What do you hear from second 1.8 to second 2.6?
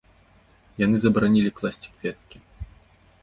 кветкі.